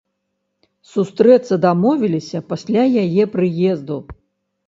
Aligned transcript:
Сустрэцца 0.93 1.59
дамовіліся 1.65 2.41
пасля 2.53 2.83
яе 3.03 3.23
прыезду. 3.35 3.99